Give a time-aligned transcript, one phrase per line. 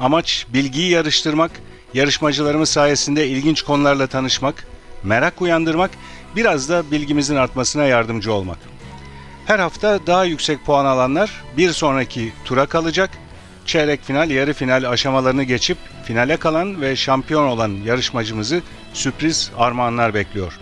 [0.00, 1.50] Amaç bilgiyi yarıştırmak,
[1.94, 4.66] yarışmacılarımız sayesinde ilginç konularla tanışmak,
[5.02, 5.90] merak uyandırmak,
[6.36, 8.58] biraz da bilgimizin artmasına yardımcı olmak.
[9.46, 13.10] Her hafta daha yüksek puan alanlar bir sonraki tura kalacak.
[13.66, 20.58] Çeyrek final, yarı final aşamalarını geçip finale kalan ve şampiyon olan yarışmacımızı sürpriz armağanlar bekliyor.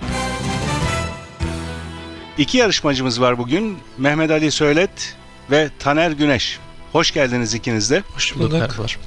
[2.39, 3.79] İki yarışmacımız var bugün.
[3.99, 5.17] Mehmet Ali Söylet
[5.51, 6.59] ve Taner Güneş.
[6.93, 8.03] Hoş geldiniz ikiniz de.
[8.15, 8.53] Hoş bulduk.
[8.53, 8.99] Merhabalar.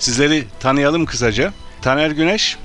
[0.00, 1.52] Sizleri tanıyalım kısaca.
[1.82, 2.56] Taner Güneş,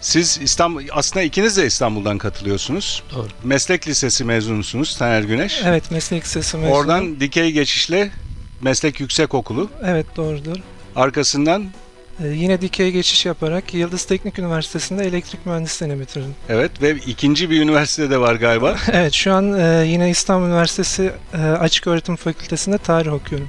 [0.00, 3.02] siz İstanbul aslında ikiniz de İstanbul'dan katılıyorsunuz.
[3.14, 3.28] Doğru.
[3.44, 5.60] Meslek lisesi mezunusunuz Taner Güneş.
[5.64, 6.74] Evet meslek lisesi mezunu.
[6.76, 8.10] Oradan dikey geçişle
[8.60, 9.70] Meslek Yüksekokulu.
[9.84, 10.56] Evet doğrudur.
[10.96, 11.64] Arkasından
[12.24, 16.34] Ee, yine dikey geçiş yaparak Yıldız Teknik Üniversitesi'nde elektrik mühendisliğini bitirdim.
[16.48, 18.76] evet ve ikinci bir üniversite de var galiba.
[18.92, 23.48] Evet şu an e, yine İstanbul Üniversitesi e, Açık Öğretim Fakültesi'nde tarih okuyorum.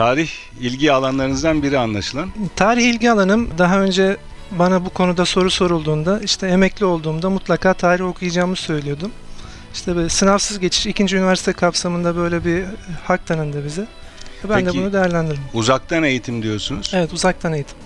[0.00, 2.30] Tarih ilgi alanlarınızdan biri anlaşılan.
[2.56, 4.16] Tarih ilgi alanım daha önce
[4.50, 9.10] bana bu konuda soru sorulduğunda işte emekli olduğumda mutlaka tarih okuyacağımı söylüyordum.
[9.74, 12.64] İşte böyle sınavsız geçiş ikinci üniversite kapsamında böyle bir
[13.04, 13.86] hak tanındı bize.
[14.48, 15.42] Ben Peki- de bunu değerlendirdim.
[15.54, 16.90] Uzaktan eğitim diyorsunuz.
[16.94, 17.76] Evet uzaktan eğitim.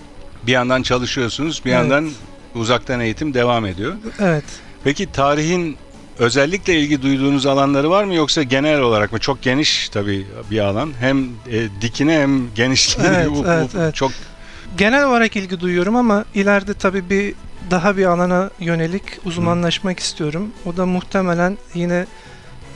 [0.47, 1.79] Bir yandan çalışıyorsunuz, bir Evet.
[1.79, 2.11] yandan
[2.55, 3.93] uzaktan eğitim devam ediyor.
[4.19, 4.45] Evet.
[4.83, 5.77] Peki tarihin
[6.19, 9.19] özellikle ilgi duyduğunuz alanları var mı yoksa genel olarak mı?
[9.19, 10.93] Çok geniş tabii bir alan.
[10.99, 13.95] Hem e, dikine hem genişliğine Evet, bu- bu- evet, evet.
[13.95, 14.11] çok
[14.77, 17.33] Genel olarak ilgi duyuyorum ama ileride tabii bir
[17.71, 20.51] daha bir alana yönelik uzmanlaşmak istiyorum.
[20.65, 22.05] O da muhtemelen yine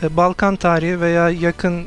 [0.03, 1.83] e, Balkan tarihi veya yakın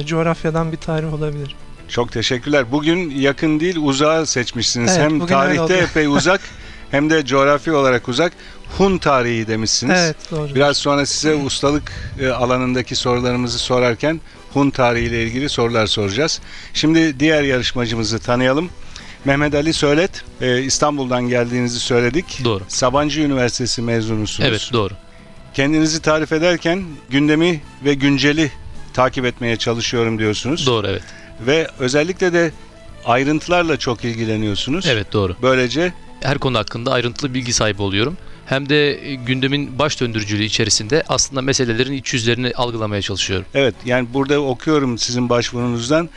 [0.00, 1.56] e, coğrafyadan bir tarih olabilir.
[1.88, 2.72] çok teşekkürler.
[2.72, 4.90] Bugün yakın değil uzağı seçmişsiniz.
[4.90, 6.40] Evet, hem tarihte epey uzak
[6.90, 8.32] hem de coğrafi olarak uzak.
[8.78, 9.98] Hun tarihi demişsiniz.
[9.98, 10.54] Evet doğru.
[10.54, 14.20] Biraz sonra size ustalık e, alanındaki sorularımızı sorarken
[14.52, 16.40] Hun tarihiyle ilgili sorular soracağız.
[16.74, 18.70] Şimdi diğer yarışmacımızı tanıyalım.
[19.24, 20.10] Mehmet Ali Söylet,
[20.40, 22.40] e, İstanbul'dan geldiğinizi söyledik.
[22.44, 22.62] Doğru.
[22.68, 24.48] Sabancı Üniversitesi mezunusunuz.
[24.48, 24.94] Evet doğru.
[25.54, 28.50] Kendinizi tarif ederken gündemi ve günceli
[28.94, 30.66] takip etmeye çalışıyorum diyorsunuz.
[30.66, 31.02] Doğru evet.
[31.40, 32.52] Ve özellikle de
[33.04, 34.86] ayrıntılarla çok ilgileniyorsunuz.
[34.86, 35.36] Evet doğru.
[35.42, 35.92] Böylece
[36.22, 38.16] Her konu hakkında ayrıntılı bilgi sahibi oluyorum.
[38.46, 43.46] Hem de e, gündemin baş döndürücülüğü içerisinde aslında meselelerin iç yüzlerini algılamaya çalışıyorum.
[43.54, 46.08] Evet yani burada okuyorum sizin başvurunuzdan.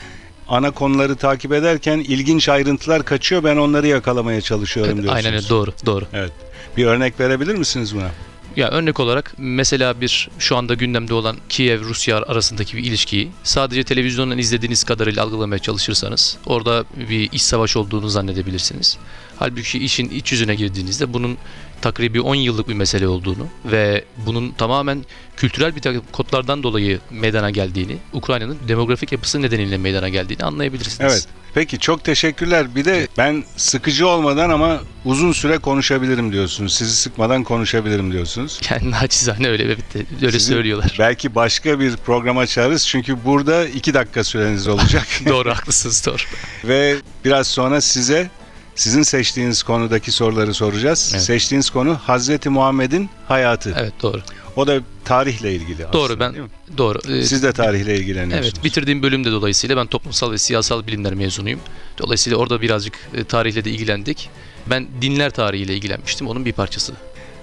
[0.47, 3.43] Ana konuları takip ederken ilginç ayrıntılar kaçıyor.
[3.43, 5.25] Ben onları yakalamaya çalışıyorum Evet, diyorsunuz.
[5.25, 6.05] aynen öyle doğru doğru.
[6.13, 6.31] Evet.
[6.77, 8.09] Bir örnek verebilir misiniz buna?
[8.55, 13.83] Ya örnek olarak mesela bir şu anda gündemde olan Kiev Rusya arasındaki bir ilişkiyi sadece
[13.83, 18.97] televizyondan izlediğiniz kadarıyla algılamaya çalışırsanız orada bir iç savaş olduğunu zannedebilirsiniz.
[19.41, 21.37] Halbuki işin iç yüzüne girdiğinizde bunun
[21.81, 25.05] takribi 10 yıllık bir mesele olduğunu ve bunun tamamen
[25.37, 31.13] kültürel bir takım kodlardan dolayı meydana geldiğini, Ukrayna'nın demografik yapısı nedeniyle meydana geldiğini anlayabilirsiniz.
[31.13, 31.27] Evet.
[31.53, 32.75] Peki çok teşekkürler.
[32.75, 36.73] Bir de ben sıkıcı olmadan ama uzun süre konuşabilirim diyorsunuz.
[36.75, 38.59] Sizi sıkmadan konuşabilirim diyorsunuz.
[38.71, 39.79] Yani naçizane öyle evet,
[40.21, 40.95] öyle Sizi söylüyorlar.
[40.99, 45.07] Belki başka bir program açarız çünkü burada iki dakika süreniz olacak.
[45.29, 46.21] doğru haklısınız doğru.
[46.63, 48.29] Ve biraz sonra size
[48.75, 51.11] sizin seçtiğiniz konudaki soruları soracağız.
[51.13, 51.23] Evet.
[51.23, 53.75] Seçtiğiniz konu Hazreti Muhammed'in hayatı.
[53.79, 54.21] Evet doğru.
[54.55, 55.93] O da tarihle ilgili aslında.
[55.93, 56.49] Doğru ben değil mi?
[56.77, 56.99] doğru.
[57.09, 58.53] Ee, Siz de tarihle ilgileniyorsunuz.
[58.55, 61.59] Evet, bitirdiğim bölümde dolayısıyla ben toplumsal ve siyasal bilimler mezunuyum.
[61.97, 64.29] Dolayısıyla orada birazcık e, tarihle de ilgilendik.
[64.67, 66.27] Ben dinler tarihiyle ilgilenmiştim.
[66.27, 66.93] Onun bir parçası.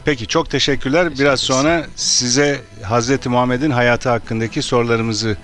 [0.05, 1.07] Peki çok teşekkürler.
[1.07, 1.41] Biraz ederiz.
[1.41, 5.37] sonra size Hazreti Muhammed'in hayatı hakkındaki sorularımızı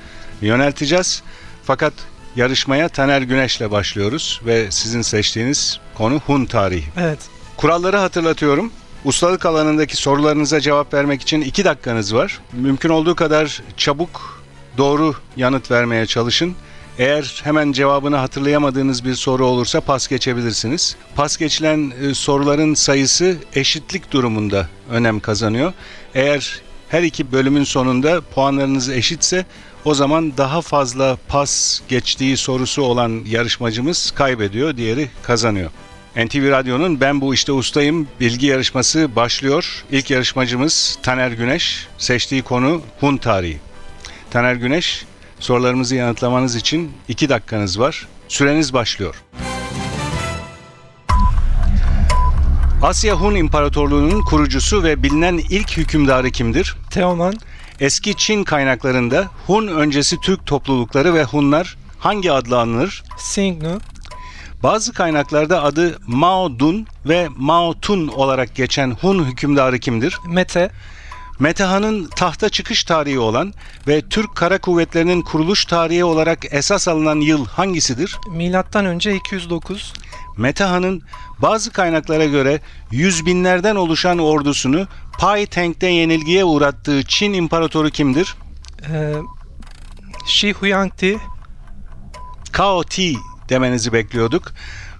[0.42, 1.22] yönelteceğiz.
[1.64, 1.92] Fakat
[2.36, 6.84] yarışmaya Taner Güneş'le başlıyoruz ve sizin seçtiğiniz konu Hun tarihi.
[7.00, 7.19] Evet.
[7.56, 8.72] Kuralları hatırlatıyorum.
[9.04, 12.40] Ustalık alanındaki sorularınıza cevap vermek için 2 dakikanız var.
[12.52, 14.44] Mümkün olduğu kadar çabuk
[14.78, 16.54] doğru yanıt vermeye çalışın.
[16.98, 20.96] Eğer hemen cevabını hatırlayamadığınız bir soru olursa pas geçebilirsiniz.
[21.16, 25.72] Pas geçilen e, soruların sayısı eşitlik durumunda önem kazanıyor.
[26.14, 26.60] Eğer
[26.94, 29.46] her iki bölümün sonunda puanlarınız eşitse
[29.85, 35.70] o zaman daha fazla pas geçtiği sorusu olan yarışmacımız kaybediyor, diğeri kazanıyor.
[36.17, 39.85] NTV Radyo'nun Ben Bu İşte Ustayım bilgi yarışması başlıyor.
[39.93, 41.87] İlk yarışmacımız Taner Güneş.
[41.99, 43.58] Seçtiği konu Hun tarihi.
[44.31, 45.05] Taner Güneş,
[45.41, 48.08] sorularımızı yanıtlamanız için 2 dakikanız var.
[48.29, 49.25] Süreniz başlıyor.
[52.84, 56.76] Asya Hun İmparatorluğu'nun kurucusu ve bilinen ilk hükümdarı kimdir?
[56.90, 57.34] Teoman,
[57.81, 63.02] Eski Çin kaynaklarında Hun öncesi Türk toplulukları ve Hunlar hangi adla anılır?
[63.19, 63.81] Singnu,
[64.62, 70.19] Bazı kaynaklarda adı Mao Dun ve Mao Tun olarak geçen Hun hükümdarı kimdir?
[70.28, 70.70] Mete,
[71.38, 73.52] Metehan'ın tahta çıkış tarihi olan
[73.88, 78.19] ve Türk Kara Kuvvetleri'nin kuruluş tarihi olarak esas alınan yıl hangisidir?
[78.31, 79.92] milattan önce 209,
[80.36, 81.02] Metehan'ın
[81.38, 82.60] bazı kaynaklara göre
[82.90, 84.86] yüz binlerden oluşan ordusunu
[85.19, 88.34] Pai Teng'de yenilgiye uğrattığı Çin İmparatoru kimdir?
[88.90, 89.14] e,
[90.26, 91.19] Shi Huangdi,
[92.56, 93.14] Cao Ti
[93.48, 94.52] demenizi bekliyorduk.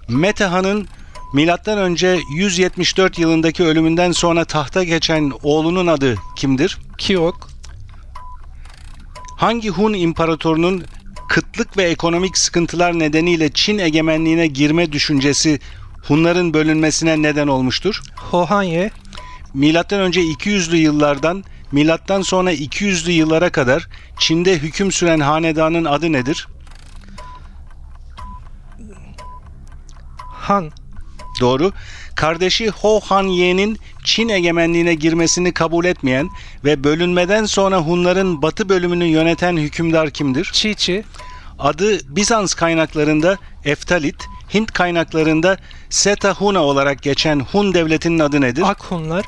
[0.07, 0.87] Metehan'ın
[1.33, 6.77] milattan önce 174 yılındaki ölümünden sonra tahta geçen oğlunun adı kimdir?
[6.97, 7.49] Kiok,
[9.37, 10.83] Hangi Hun imparatorunun
[11.29, 15.59] kıtlık ve ekonomik sıkıntılar nedeniyle Çin egemenliğine girme düşüncesi
[16.07, 18.01] Hunların bölünmesine neden olmuştur?
[18.15, 18.91] Hohanye,
[19.53, 23.87] Milattan önce 200'lü yıllardan milattan sonra 200'lü yıllara kadar
[24.19, 26.47] Çin'de hüküm süren hanedanın adı nedir?
[30.31, 30.71] Han,
[31.39, 31.71] Doğru.
[32.15, 36.29] Kardeşi Ho Han Ye'nin Çin egemenliğine girmesini kabul etmeyen
[36.63, 40.49] ve bölünmeden sonra Hunların batı bölümünü yöneten hükümdar kimdir?
[40.53, 41.03] Çiçi,
[41.59, 44.15] Adı Bizans kaynaklarında Eftalit,
[44.53, 45.57] Hint kaynaklarında
[45.89, 48.61] Setahuna olarak geçen Hun devletinin adı nedir?
[48.61, 49.25] Akhunlar,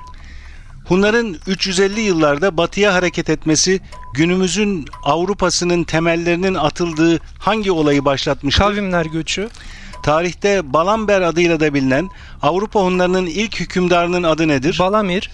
[0.88, 3.80] Hunların 350 yıllarda batıya hareket etmesi
[4.14, 8.64] günümüzün Avrupa'sının temellerinin atıldığı hangi olayı başlatmıştır?
[8.64, 9.50] Kavimler göçü,
[10.08, 12.10] Tarihte Balamber adıyla da bilinen
[12.42, 14.78] Avrupa Hunlarının ilk hükümdarının adı nedir?
[14.80, 15.32] Balamir,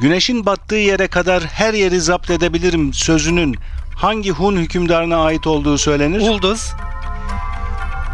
[0.00, 3.56] Güneşin battığı yere kadar her yeri zapt edebilirim sözünün
[3.96, 6.20] hangi Hun hükümdarına ait olduğu söylenir?
[6.20, 6.72] Ulduz,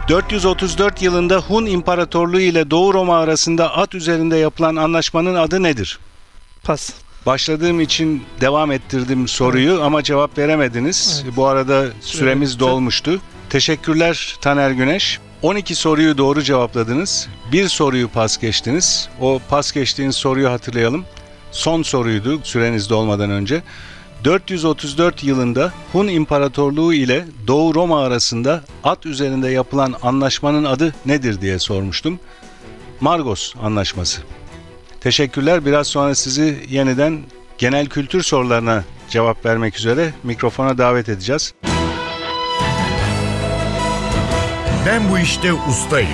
[0.09, 5.99] 434 yılında Hun İmparatorluğu ile Doğu Roma arasında at üzerinde yapılan anlaşmanın adı nedir?
[6.63, 6.91] Pas.
[7.27, 11.21] Başladığım için devam ettirdim soruyu ama cevap veremediniz.
[11.25, 11.37] Evet.
[11.37, 12.61] Bu arada süremiz bitti.
[12.61, 13.21] dolmuştu.
[13.51, 15.21] Teşekkürler Taner Güneş.
[15.45, 17.29] 12 soruyu doğru cevapladınız.
[17.53, 19.09] Bir soruyu pas geçtiniz.
[19.21, 21.05] O pas geçtiğiniz soruyu hatırlayalım.
[21.53, 23.63] Son soruydu süreniz dolmadan önce.
[24.25, 31.59] 434 yılında Hun İmparatorluğu ile Doğu Roma arasında at üzerinde yapılan anlaşmanın adı nedir diye
[31.59, 32.21] sormuştum.
[33.01, 34.23] Margos Anlaşması.
[35.01, 35.67] Teşekkürler.
[35.67, 37.21] Biraz sonra sizi yeniden
[37.59, 41.55] genel kültür sorularına cevap vermek üzere mikrofona davet edeceğiz.
[44.87, 46.09] Ben bu işte ustayım.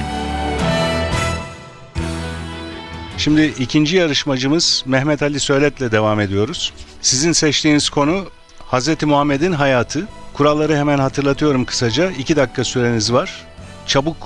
[3.17, 6.73] Şimdi ikinci yarışmacımız Mehmet Ali Söylet'le devam ediyoruz.
[7.03, 8.25] Sizin seçtiğiniz konu
[8.73, 9.03] Hz.
[9.03, 10.09] Muhammed'in hayatı.
[10.35, 12.11] Kuralları hemen hatırlatıyorum kısaca.
[12.11, 13.47] İki dakika süreniz var.
[13.87, 14.17] Çabuk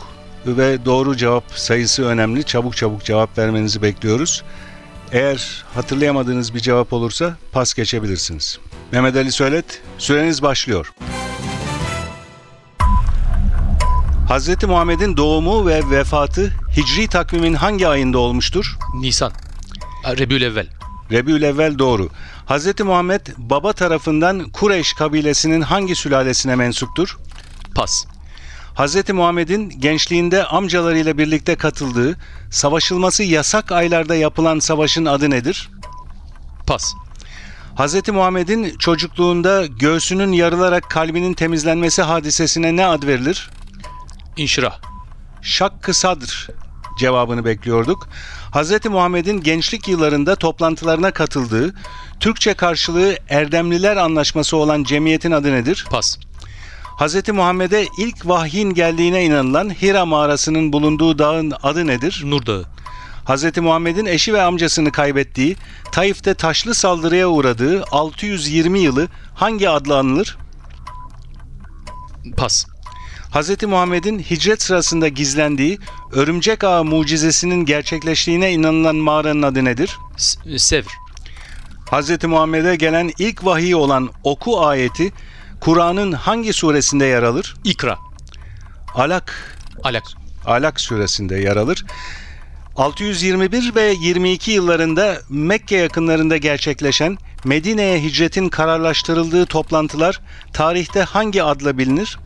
[0.46, 2.44] ve doğru cevap sayısı önemli.
[2.44, 4.44] Çabuk çabuk cevap vermenizi bekliyoruz.
[5.12, 8.58] Eğer hatırlayamadığınız bir cevap olursa pas geçebilirsiniz.
[8.92, 10.92] Mehmet Ali Söylet, süreniz başlıyor.
[14.28, 14.64] Hz.
[14.64, 18.76] Muhammed'in doğumu ve vefatı Hicri takvimin hangi ayında olmuştur?
[18.94, 19.32] Nisan.
[20.18, 20.66] Rebülevvel.
[21.10, 22.08] Rebiülevvel doğru.
[22.46, 22.80] Hz.
[22.80, 27.18] Muhammed baba tarafından Kureyş kabilesinin hangi sülalesine mensuptur?
[27.74, 28.04] Pas.
[28.78, 29.10] Hz.
[29.12, 32.16] Muhammed'in gençliğinde amcalarıyla birlikte katıldığı,
[32.50, 35.70] savaşılması yasak aylarda yapılan savaşın adı nedir?
[36.66, 36.94] Pas.
[37.78, 38.08] Hz.
[38.08, 43.50] Muhammed'in çocukluğunda göğsünün yarılarak kalbinin temizlenmesi hadisesine ne ad verilir?
[44.36, 44.78] İnşirah.
[45.42, 46.48] Şakkı Sadr
[46.98, 48.08] cevabını bekliyorduk.
[48.52, 48.84] Hz.
[48.84, 51.74] Muhammed'in gençlik yıllarında toplantılarına katıldığı,
[52.20, 55.86] Türkçe karşılığı Erdemliler Anlaşması olan cemiyetin adı nedir?
[55.90, 56.18] Pas.
[56.98, 57.28] Hz.
[57.28, 62.22] Muhammed'e ilk vahyin geldiğine inanılan Hira mağarasının bulunduğu dağın adı nedir?
[62.24, 62.64] Nur Dağı.
[63.28, 63.58] Hz.
[63.58, 65.56] Muhammed'in eşi ve amcasını kaybettiği,
[65.92, 70.38] Taif'te taşlı saldırıya uğradığı 620 yılı hangi adla anılır?
[72.36, 72.66] Pas.
[73.34, 73.62] Hz.
[73.62, 75.78] Muhammed'in hicret sırasında gizlendiği
[76.12, 79.98] örümcek ağı mucizesinin gerçekleştiğine inanılan mağaranın adı nedir?
[80.16, 80.86] S- Sevr.
[81.92, 82.24] Hz.
[82.24, 85.12] Muhammed'e gelen ilk vahiy olan oku ayeti
[85.60, 87.54] Kur'an'ın hangi suresinde yer alır?
[87.64, 87.98] İkra.
[88.94, 90.04] Alak, Alak.
[90.46, 91.84] Alak suresinde yer alır.
[92.76, 100.20] 621 ve 22 yıllarında Mekke yakınlarında gerçekleşen Medine'ye hicretin kararlaştırıldığı toplantılar
[100.52, 102.18] tarihte hangi adla bilinir?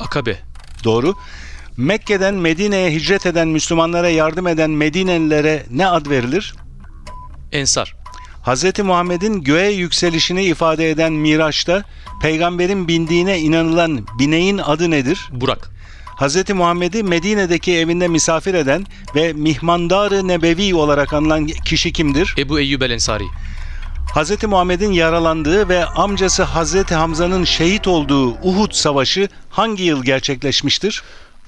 [0.00, 0.38] Akabe.
[0.84, 1.14] Doğru.
[1.76, 6.54] Mekke'den Medine'ye hicret eden Müslümanlara yardım eden Medinelilere ne ad verilir?
[7.52, 7.96] Ensar.
[8.46, 8.78] Hz.
[8.78, 11.84] Muhammed'in göğe yükselişini ifade eden Miraç'ta
[12.22, 15.28] peygamberin bindiğine inanılan bineğin adı nedir?
[15.32, 15.70] Burak.
[16.16, 16.50] Hz.
[16.50, 22.34] Muhammed'i Medine'deki evinde misafir eden ve Mihmandar-ı Nebevi olarak anılan kişi kimdir?
[22.38, 23.24] Ebu Eyyub el Ensari.
[24.14, 24.44] Hz.
[24.44, 26.90] Muhammed'in yaralandığı ve amcası Hz.
[26.90, 31.02] Hamza'nın şehit olduğu Uhud Savaşı hangi yıl gerçekleşmiştir?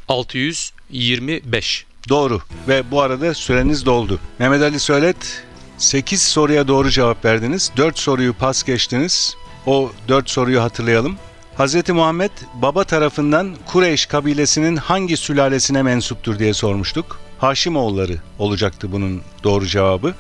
[0.08, 1.86] 625.
[2.08, 4.20] Doğru ve bu arada süreniz doldu.
[4.38, 5.44] Mehmet Ali Söylet
[5.78, 7.72] 8 soruya doğru cevap verdiniz.
[7.76, 9.36] 4 soruyu pas geçtiniz.
[9.66, 11.16] O 4 soruyu hatırlayalım.
[11.58, 11.88] Hz.
[11.88, 17.20] Muhammed baba tarafından Kureyş kabilesinin hangi sülalesine mensuptur diye sormuştuk.
[17.38, 20.14] Haşimoğulları olacaktı bunun doğru cevabı.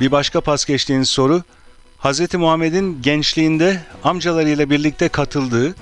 [0.00, 1.42] Bir başka pas geçtiğiniz soru
[2.02, 2.34] Hz.
[2.34, 5.74] Muhammed'in gençliğinde amcalarıyla birlikte katıldığı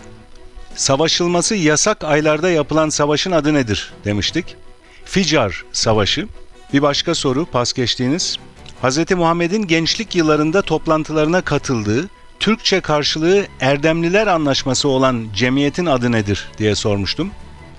[0.75, 4.57] savaşılması yasak aylarda yapılan savaşın adı nedir demiştik.
[5.05, 6.29] Ficar Savaşı.
[6.73, 8.37] Bir başka soru pas geçtiğiniz.
[8.83, 9.11] Hz.
[9.11, 12.09] Muhammed'in gençlik yıllarında toplantılarına katıldığı
[12.41, 17.31] Türkçe karşılığı Erdemliler Anlaşması olan cemiyetin adı nedir diye sormuştum.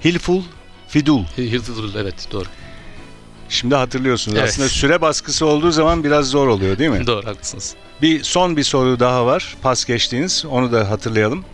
[0.06, 0.42] Hilful
[0.88, 1.24] Fidul.
[1.38, 2.46] Hilful evet doğru.
[3.50, 4.38] Şimdi hatırlıyorsunuz.
[4.38, 4.50] Evet.
[4.50, 7.08] Aslında süre baskısı olduğu zaman biraz zor oluyor değil mi?
[7.08, 7.76] Doğru haklısınız.
[8.02, 9.56] Bir son bir soru daha var.
[9.62, 10.46] Pas geçtiğiniz.
[10.50, 11.46] Onu da hatırlayalım.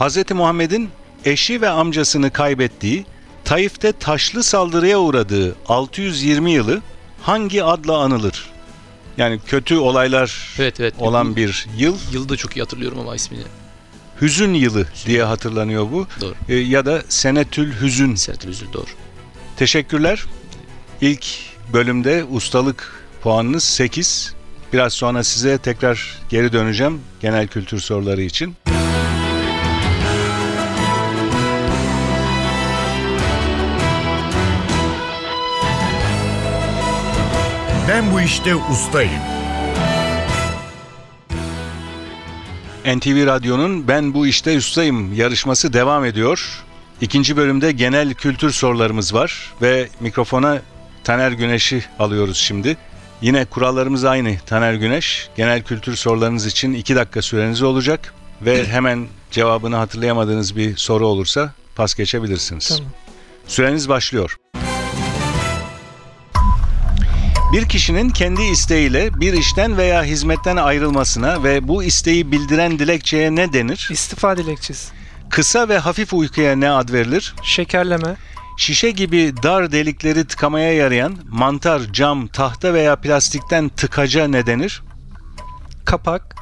[0.00, 0.30] Hz.
[0.30, 0.90] Muhammed'in
[1.24, 3.06] eşi ve amcasını kaybettiği,
[3.44, 6.80] Taif'te taşlı saldırıya uğradığı 620 yılı
[7.22, 8.50] hangi adla anılır?
[9.16, 10.94] Yani kötü olaylar Evet evet.
[10.98, 13.42] olan bir yıl, Yılı da çok iyi hatırlıyorum ama ismini.
[14.20, 16.06] hüzün yılı diye hatırlanıyor bu.
[16.20, 16.34] Doğru.
[16.48, 18.14] E, ya da senetül hüzün.
[18.14, 18.86] Sertil Üzül doğru.
[19.56, 20.24] Teşekkürler.
[21.00, 21.26] İlk
[21.72, 24.34] bölümde ustalık puanınız 8.
[24.72, 28.56] Biraz sonra size tekrar geri döneceğim genel kültür soruları için.
[37.88, 39.22] Ben bu işte ustayım.
[42.96, 46.64] NTV Radyo'nun Ben Bu İşte Ustayım yarışması devam ediyor.
[47.00, 50.62] İkinci bölümde genel kültür sorularımız var ve mikrofona
[51.04, 52.76] Taner Güneş'i alıyoruz şimdi.
[53.22, 55.28] Yine kurallarımız aynı Taner Güneş.
[55.36, 61.52] Genel kültür sorularınız için 2 dakika süreniz olacak ve hemen cevabını hatırlayamadığınız bir soru olursa
[61.76, 62.68] pas geçebilirsiniz.
[62.68, 62.92] Tamam.
[63.46, 64.36] Süreniz başlıyor.
[67.52, 73.52] Bir kişinin kendi isteğiyle bir işten veya hizmetten ayrılmasına ve bu isteği bildiren dilekçeye ne
[73.52, 73.88] denir?
[73.92, 74.92] İstifa dilekçesi.
[75.30, 77.34] Kısa ve hafif uykuya ne ad verilir?
[77.42, 78.16] Şekerleme.
[78.58, 84.82] Şişe gibi dar delikleri tıkamaya yarayan mantar, cam, tahta veya plastikten tıkaca ne denir?
[85.84, 86.36] Kapak.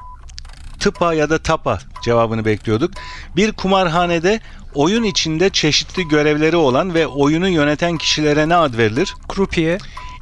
[0.80, 2.90] Tıpa ya da tapa cevabını bekliyorduk.
[3.37, 4.40] Bir kumarhanede
[4.75, 9.14] oyun içinde çeşitli görevleri olan ve oyunu yöneten kişilere ne ad verilir?
[9.28, 9.78] Krupiye.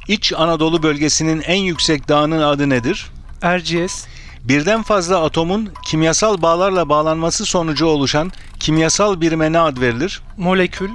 [0.07, 3.07] İç Anadolu bölgesinin en yüksek dağının adı nedir?
[3.41, 4.05] Erciyes.
[4.43, 10.21] Birden fazla atomun kimyasal bağlarla bağlanması sonucu oluşan kimyasal birime ne ad verilir?
[10.37, 10.89] Molekül.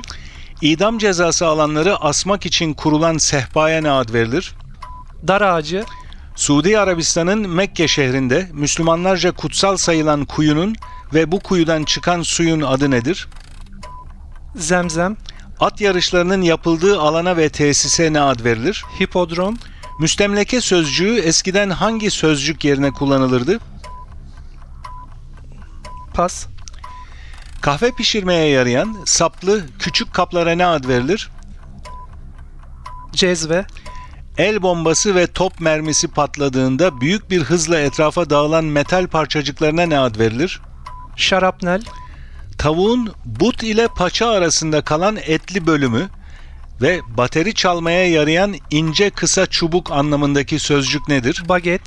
[0.61, 4.55] İdam cezası alanları asmak için kurulan sehpaya ne ad verilir?
[5.29, 5.85] Dar ağacı.
[6.37, 10.75] Suudi Arabistan'ın Mekke şehrinde Müslümanlarca kutsal sayılan kuyunun
[11.15, 13.29] ve bu kuyudan çıkan suyun adı nedir?
[14.57, 15.17] Zemzem.
[15.61, 18.85] At yarışlarının yapıldığı alana ve tesise ne ad verilir?
[19.01, 19.57] Hipodrom.
[20.01, 23.59] Müstemleke sözcüğü eskiden hangi sözcük yerine kullanılırdı?
[26.15, 26.47] Pas.
[27.61, 31.31] Kahve pişirmeye yarayan saplı küçük kaplara ne ad verilir?
[33.13, 33.67] Cezve.
[34.39, 40.19] El bombası ve top mermisi patladığında büyük bir hızla etrafa dağılan metal parçacıklarına ne ad
[40.19, 40.61] verilir?
[41.17, 41.83] Şarapnel.
[42.59, 46.09] Tavuğun but ile paça arasında kalan etli bölümü
[46.83, 51.43] ve bateri çalmaya yarayan ince kısa çubuk anlamındaki sözcük nedir?
[51.49, 51.83] Baget.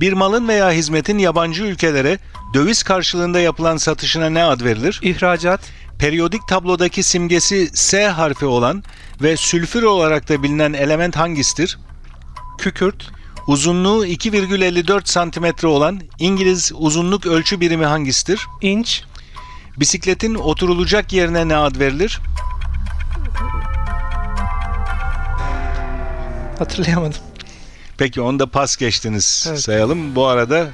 [0.00, 2.18] Bir malın veya hizmetin yabancı ülkelere
[2.54, 5.00] döviz karşılığında yapılan satışına ne ad verilir?
[5.02, 5.60] ihracat.
[5.98, 8.84] Periyodik tablodaki simgesi S harfi olan
[9.22, 11.78] ve sülfür olarak da bilinen element hangisidir?
[12.58, 13.10] Kükürt.
[13.46, 18.46] Uzunluğu 2,54 cm olan İngiliz uzunluk ölçü birimi hangisidir?
[18.62, 19.04] inç.
[19.76, 22.20] Bisikletin oturulacak yerine ne ad verilir?
[26.58, 27.20] Hatırlayamadım.
[27.98, 29.60] Peki onu da pas geçtiniz Evet.
[29.60, 30.14] sayalım.
[30.14, 30.66] Bu arada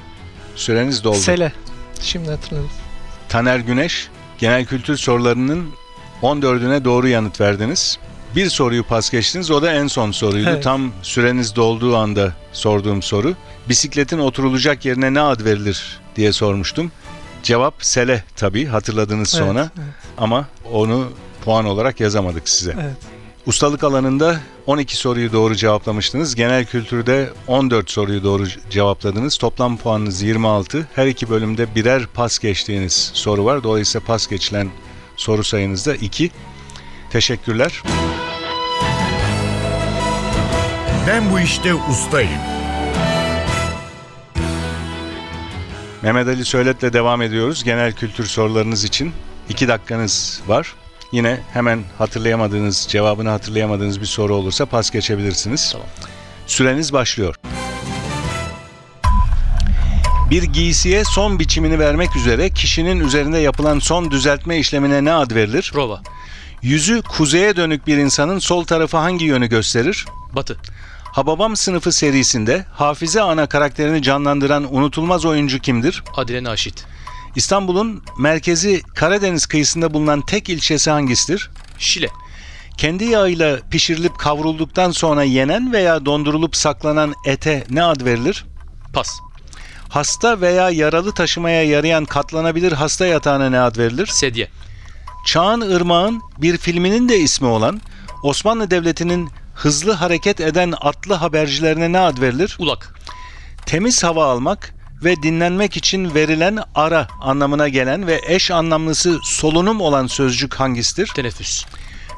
[0.57, 1.17] süreniz doldu.
[1.17, 1.53] Sele.
[2.01, 2.71] Şimdi hatırladım.
[3.29, 5.67] Taner Güneş, genel kültür sorularının
[6.23, 7.99] 14'üne doğru yanıt verdiniz.
[8.37, 9.51] Bir soruyu pas geçtiniz.
[9.51, 10.49] O da en son soruydu.
[10.51, 10.65] Evet.
[10.65, 13.35] Tam süreniz dolduğu anda sorduğum soru.
[13.69, 16.93] Bisikletin oturulacak yerine ne ad verilir diye sormuştum.
[17.43, 19.89] Cevap sele tabii hatırladınız sonra Evet,
[20.19, 21.09] ama onu
[21.45, 22.71] puan olarak yazamadık size.
[22.81, 22.97] evet.
[23.47, 26.35] Ustalık alanında 12 soruyu doğru cevaplamıştınız.
[26.35, 29.37] Genel kültürde 14 soruyu doğru cevapladınız.
[29.37, 30.89] Toplam puanınız 26.
[30.95, 33.63] Her iki bölümde birer pas geçtiğiniz soru var.
[33.63, 34.71] Dolayısıyla pas geçilen
[35.17, 36.31] soru sayınız da 2.
[37.11, 37.83] Teşekkürler.
[41.07, 42.41] Ben bu işte ustayım.
[46.03, 47.65] Mehmet Ali Söylet'le devam ediyoruz.
[47.65, 49.13] Genel kültür sorularınız için.
[49.49, 50.75] iki dakikanız var.
[51.15, 55.73] Yine hemen hatırlayamadığınız, cevabını hatırlayamadığınız bir soru olursa pas geçebilirsiniz.
[55.73, 55.87] Tamam.
[56.47, 57.35] Süreniz başlıyor.
[60.31, 65.71] Bir giysiye son biçimini vermek üzere kişinin üzerinde yapılan son düzeltme işlemine ne ad verilir?
[65.75, 66.03] Prova.
[66.63, 70.05] Yüzü kuzeye dönük bir insanın sol tarafı hangi yönü gösterir?
[70.33, 70.57] Batı.
[71.05, 76.03] Hababam sınıfı serisinde Hafize ana karakterini canlandıran unutulmaz oyuncu kimdir?
[76.17, 76.87] Adile Naşit.
[77.37, 81.51] İstanbul'un merkezi Karadeniz kıyısında bulunan tek ilçesi hangisidir?
[81.79, 82.09] Şile.
[82.77, 88.45] Kendi yağıyla pişirilip kavrulduktan sonra yenen veya dondurulup saklanan ete ne ad verilir?
[88.93, 89.21] Pas.
[89.89, 94.07] Hasta veya yaralı taşımaya yarayan katlanabilir hasta yatağına ne ad verilir?
[94.07, 94.49] Sedye.
[95.27, 97.81] Çağan Irmağın bir filminin de ismi olan
[98.23, 102.57] Osmanlı Devleti'nin hızlı hareket eden atlı habercilerine ne ad verilir?
[102.59, 102.95] Ulak.
[103.67, 110.07] Temiz hava almak ve dinlenmek için verilen ara anlamına gelen ve eş anlamlısı solunum olan
[110.07, 111.07] sözcük hangisidir?
[111.07, 111.65] Teneffüs.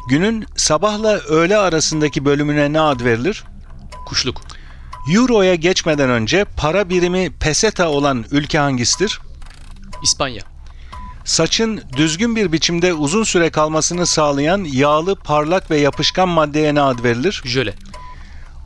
[0.09, 3.45] Günün sabahla öğle arasındaki bölümüne ne ad verilir?
[4.07, 4.43] Kuşluk.
[5.15, 9.21] Euro'ya geçmeden önce para birimi peseta olan ülke hangisidir?
[10.03, 10.43] İspanya.
[11.25, 17.05] Saçın düzgün bir biçimde uzun süre kalmasını sağlayan yağlı, parlak ve yapışkan maddeye ne ad
[17.05, 17.43] verilir?
[17.45, 17.75] Jöle.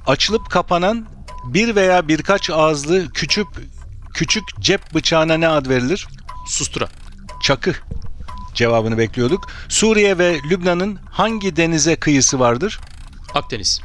[0.07, 1.07] Açılıp kapanan
[1.45, 3.47] bir veya birkaç ağızlı küçük
[4.15, 6.09] küçük cep bıçağına ne ad verilir?
[6.47, 6.89] Sustura.
[7.43, 7.75] Çakı.
[8.55, 9.49] Cevabını bekliyorduk.
[9.69, 12.81] Suriye ve Lübnan'ın hangi denize kıyısı vardır?
[13.35, 13.81] Akdeniz.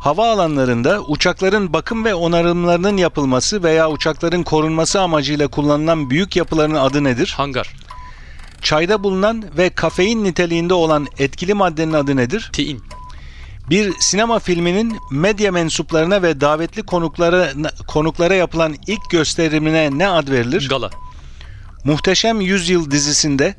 [0.00, 7.04] Hava alanlarında uçakların bakım ve onarımlarının yapılması veya uçakların korunması amacıyla kullanılan büyük yapıların adı
[7.04, 7.34] nedir?
[7.36, 7.74] Hangar.
[8.62, 12.50] Çayda bulunan ve kafein niteliğinde olan etkili maddenin adı nedir?
[12.52, 12.82] Tein.
[13.70, 17.52] Bir sinema filminin medya mensuplarına ve davetli konuklara
[17.86, 20.68] konuklara yapılan ilk gösterimine ne ad verilir?
[20.68, 20.90] Gala.
[21.84, 23.54] Muhteşem Yüzyıl dizisinde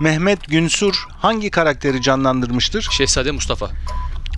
[0.00, 2.88] Mehmet Günsur hangi karakteri canlandırmıştır?
[2.90, 3.70] Şehzade Mustafa.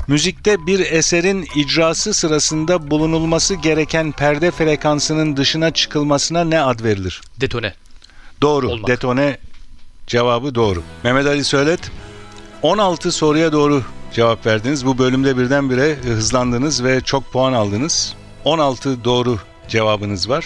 [0.07, 7.21] Müzikte bir eserin icrası sırasında bulunulması gereken perde frekansının dışına çıkılmasına ne ad verilir?
[7.41, 7.75] Detone.
[8.43, 8.69] Doğru.
[8.69, 8.89] Olmak.
[8.89, 9.39] Detone
[10.07, 10.83] cevabı doğru.
[11.05, 11.81] Mehmet Ali Söylet
[12.63, 13.83] 16 soruya doğru
[14.13, 14.87] cevap verdiniz.
[14.87, 18.15] Bu bölümde birdenbire hızlandınız ve çok puan aldınız.
[18.45, 20.45] 16 doğru cevabınız var.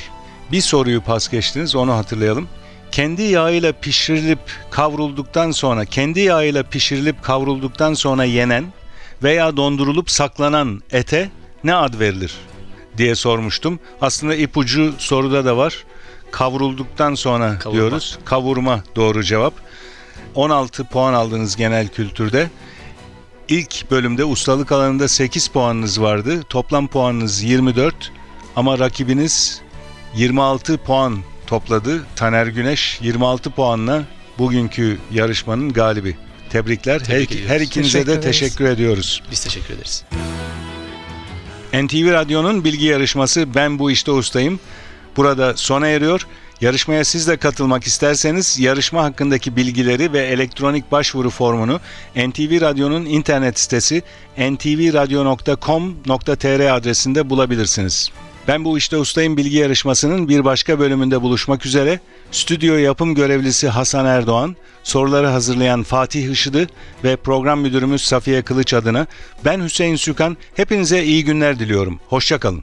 [0.52, 2.48] Bir soruyu pas geçtiniz onu hatırlayalım.
[2.92, 4.38] Kendi yağıyla pişirilip
[4.70, 8.64] kavrulduktan sonra, kendi yağıyla pişirilip kavrulduktan sonra yenen
[9.22, 11.30] veya dondurulup saklanan ete
[11.64, 12.34] ne ad verilir
[12.98, 13.78] diye sormuştum.
[14.00, 15.84] Aslında ipucu soruda da var.
[16.30, 17.80] Kavrulduktan sonra Kavurma.
[17.80, 18.18] diyoruz.
[18.24, 19.54] Kavurma doğru cevap.
[20.34, 22.50] 16 puan aldınız genel kültürde.
[23.48, 26.42] İlk bölümde ustalık alanında 8 puanınız vardı.
[26.48, 28.12] Toplam puanınız 24
[28.56, 29.60] ama rakibiniz
[30.14, 32.04] 26 puan topladı.
[32.16, 34.02] Taner Güneş 26 puanla
[34.38, 36.16] bugünkü yarışmanın galibi.
[36.50, 37.00] Tebrikler.
[37.00, 37.50] Her, Tebrik ediyoruz.
[37.50, 38.38] her ikinize Teşekkür de ederiz.
[38.40, 39.22] teşekkür ediyoruz.
[39.30, 40.04] Biz teşekkür ederiz.
[41.74, 44.60] NTV Radyo'nun bilgi yarışması Ben Bu İşte Ustayım.
[45.16, 46.26] Burada sona eriyor.
[46.62, 51.80] Yarışmaya siz de katılmak isterseniz yarışma hakkındaki bilgileri ve elektronik başvuru formunu
[52.16, 54.02] NTV Radyo'nun internet sitesi
[54.38, 58.10] ntvradio.com.tr adresinde bulabilirsiniz.
[58.48, 62.00] Ben bu işte ustayım bilgi yarışmasının bir başka bölümünde buluşmak üzere.
[62.30, 66.66] Stüdyo yapım görevlisi Hasan Erdoğan, soruları hazırlayan Fatih Işıdı
[67.04, 69.06] ve program müdürümüz Safiye Kılıç adına
[69.44, 72.00] ben Hüseyin Sükan hepinize iyi günler diliyorum.
[72.08, 72.62] Hoşçakalın.